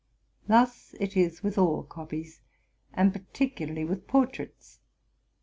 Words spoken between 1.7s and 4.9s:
copies, and particularly with por traits.